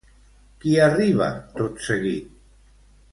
[0.63, 1.27] Qui arriba
[1.61, 2.33] tot seguit?